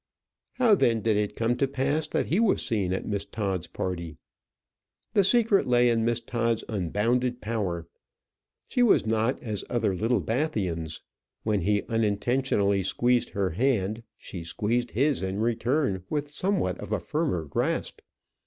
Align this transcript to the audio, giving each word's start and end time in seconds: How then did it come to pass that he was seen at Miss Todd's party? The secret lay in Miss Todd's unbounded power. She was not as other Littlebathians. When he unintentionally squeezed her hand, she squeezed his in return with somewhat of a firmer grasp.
How 0.53 0.73
then 0.73 1.01
did 1.01 1.15
it 1.15 1.35
come 1.35 1.55
to 1.57 1.67
pass 1.67 2.07
that 2.07 2.25
he 2.25 2.39
was 2.39 2.65
seen 2.65 2.91
at 2.91 3.05
Miss 3.05 3.23
Todd's 3.23 3.67
party? 3.67 4.17
The 5.13 5.23
secret 5.23 5.67
lay 5.67 5.89
in 5.91 6.03
Miss 6.03 6.19
Todd's 6.21 6.63
unbounded 6.67 7.39
power. 7.39 7.87
She 8.67 8.81
was 8.81 9.05
not 9.05 9.39
as 9.43 9.63
other 9.69 9.95
Littlebathians. 9.95 11.01
When 11.43 11.61
he 11.61 11.83
unintentionally 11.83 12.81
squeezed 12.81 13.29
her 13.29 13.51
hand, 13.51 14.01
she 14.17 14.43
squeezed 14.43 14.89
his 14.89 15.21
in 15.21 15.39
return 15.39 16.03
with 16.09 16.31
somewhat 16.31 16.79
of 16.79 16.91
a 16.91 16.99
firmer 16.99 17.45
grasp. 17.45 17.99